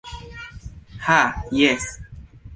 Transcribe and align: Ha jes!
Ha 1.09 1.19
jes! 1.61 1.87